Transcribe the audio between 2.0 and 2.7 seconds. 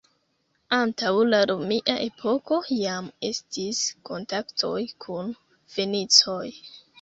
epoko